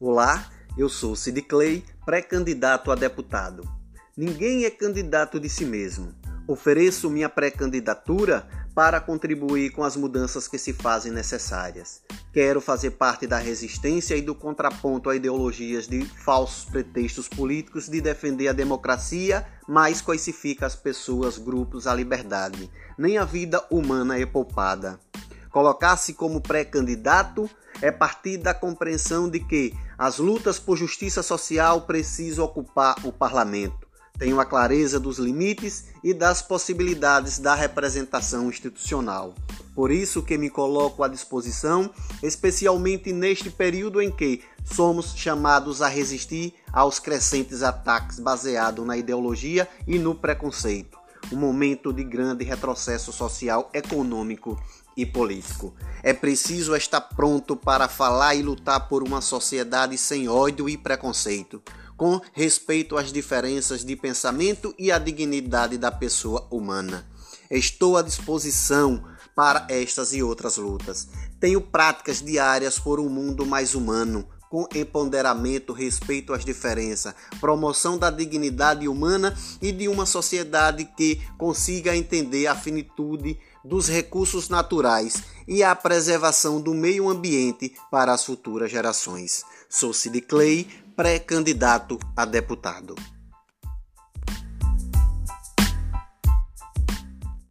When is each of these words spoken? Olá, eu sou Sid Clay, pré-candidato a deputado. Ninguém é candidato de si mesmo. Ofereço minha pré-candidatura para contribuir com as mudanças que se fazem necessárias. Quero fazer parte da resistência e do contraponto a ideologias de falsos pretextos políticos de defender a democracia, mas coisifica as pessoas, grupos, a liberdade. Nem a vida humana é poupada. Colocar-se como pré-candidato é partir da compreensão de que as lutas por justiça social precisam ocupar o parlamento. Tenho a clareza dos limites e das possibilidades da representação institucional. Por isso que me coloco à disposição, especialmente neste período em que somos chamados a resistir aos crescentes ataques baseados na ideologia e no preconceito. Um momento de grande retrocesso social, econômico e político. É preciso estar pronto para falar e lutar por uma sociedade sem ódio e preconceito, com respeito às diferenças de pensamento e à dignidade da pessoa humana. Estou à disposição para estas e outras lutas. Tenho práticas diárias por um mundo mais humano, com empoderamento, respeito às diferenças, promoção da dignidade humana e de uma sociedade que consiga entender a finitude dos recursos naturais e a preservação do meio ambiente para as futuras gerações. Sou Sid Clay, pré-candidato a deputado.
Olá, 0.00 0.48
eu 0.76 0.88
sou 0.88 1.16
Sid 1.16 1.42
Clay, 1.42 1.84
pré-candidato 2.06 2.92
a 2.92 2.94
deputado. 2.94 3.68
Ninguém 4.16 4.64
é 4.64 4.70
candidato 4.70 5.40
de 5.40 5.48
si 5.48 5.64
mesmo. 5.64 6.14
Ofereço 6.46 7.10
minha 7.10 7.28
pré-candidatura 7.28 8.48
para 8.76 9.00
contribuir 9.00 9.70
com 9.70 9.82
as 9.82 9.96
mudanças 9.96 10.46
que 10.46 10.56
se 10.56 10.72
fazem 10.72 11.10
necessárias. 11.10 12.00
Quero 12.32 12.60
fazer 12.60 12.92
parte 12.92 13.26
da 13.26 13.38
resistência 13.38 14.14
e 14.14 14.22
do 14.22 14.36
contraponto 14.36 15.10
a 15.10 15.16
ideologias 15.16 15.88
de 15.88 16.04
falsos 16.04 16.64
pretextos 16.64 17.26
políticos 17.26 17.88
de 17.88 18.00
defender 18.00 18.46
a 18.46 18.52
democracia, 18.52 19.44
mas 19.66 20.00
coisifica 20.00 20.64
as 20.64 20.76
pessoas, 20.76 21.38
grupos, 21.38 21.88
a 21.88 21.94
liberdade. 21.94 22.70
Nem 22.96 23.18
a 23.18 23.24
vida 23.24 23.66
humana 23.68 24.16
é 24.16 24.24
poupada. 24.24 25.00
Colocar-se 25.50 26.14
como 26.14 26.40
pré-candidato 26.40 27.48
é 27.80 27.90
partir 27.90 28.38
da 28.38 28.52
compreensão 28.52 29.28
de 29.28 29.40
que 29.40 29.74
as 29.96 30.18
lutas 30.18 30.58
por 30.58 30.76
justiça 30.76 31.22
social 31.22 31.82
precisam 31.82 32.44
ocupar 32.44 32.96
o 33.04 33.12
parlamento. 33.12 33.88
Tenho 34.18 34.40
a 34.40 34.44
clareza 34.44 34.98
dos 34.98 35.18
limites 35.18 35.86
e 36.02 36.12
das 36.12 36.42
possibilidades 36.42 37.38
da 37.38 37.54
representação 37.54 38.48
institucional. 38.48 39.32
Por 39.76 39.92
isso 39.92 40.24
que 40.24 40.36
me 40.36 40.50
coloco 40.50 41.04
à 41.04 41.08
disposição, 41.08 41.88
especialmente 42.20 43.12
neste 43.12 43.48
período 43.48 44.02
em 44.02 44.10
que 44.10 44.42
somos 44.64 45.14
chamados 45.14 45.80
a 45.80 45.86
resistir 45.86 46.52
aos 46.72 46.98
crescentes 46.98 47.62
ataques 47.62 48.18
baseados 48.18 48.84
na 48.84 48.96
ideologia 48.96 49.68
e 49.86 50.00
no 50.00 50.16
preconceito. 50.16 50.97
Um 51.32 51.36
momento 51.36 51.92
de 51.92 52.02
grande 52.04 52.44
retrocesso 52.44 53.12
social, 53.12 53.70
econômico 53.74 54.58
e 54.96 55.06
político. 55.06 55.74
É 56.02 56.12
preciso 56.12 56.74
estar 56.74 57.00
pronto 57.00 57.56
para 57.56 57.88
falar 57.88 58.34
e 58.34 58.42
lutar 58.42 58.88
por 58.88 59.02
uma 59.02 59.20
sociedade 59.20 59.96
sem 59.96 60.28
ódio 60.28 60.68
e 60.68 60.76
preconceito, 60.76 61.62
com 61.96 62.20
respeito 62.32 62.96
às 62.96 63.12
diferenças 63.12 63.84
de 63.84 63.94
pensamento 63.94 64.74
e 64.78 64.90
à 64.90 64.98
dignidade 64.98 65.78
da 65.78 65.92
pessoa 65.92 66.46
humana. 66.50 67.06
Estou 67.50 67.96
à 67.96 68.02
disposição 68.02 69.04
para 69.34 69.66
estas 69.68 70.12
e 70.12 70.22
outras 70.22 70.56
lutas. 70.56 71.08
Tenho 71.38 71.60
práticas 71.60 72.20
diárias 72.20 72.78
por 72.78 72.98
um 72.98 73.08
mundo 73.08 73.46
mais 73.46 73.74
humano, 73.74 74.28
com 74.50 74.66
empoderamento, 74.74 75.72
respeito 75.72 76.32
às 76.32 76.44
diferenças, 76.44 77.14
promoção 77.40 77.98
da 77.98 78.10
dignidade 78.10 78.88
humana 78.88 79.36
e 79.60 79.72
de 79.72 79.88
uma 79.88 80.06
sociedade 80.06 80.84
que 80.96 81.20
consiga 81.36 81.96
entender 81.96 82.46
a 82.46 82.54
finitude 82.54 83.38
dos 83.64 83.88
recursos 83.88 84.48
naturais 84.48 85.22
e 85.46 85.62
a 85.62 85.74
preservação 85.74 86.60
do 86.60 86.74
meio 86.74 87.08
ambiente 87.08 87.74
para 87.90 88.12
as 88.12 88.24
futuras 88.24 88.70
gerações. 88.70 89.44
Sou 89.68 89.92
Sid 89.92 90.20
Clay, 90.22 90.66
pré-candidato 90.96 91.98
a 92.16 92.24
deputado. 92.24 92.94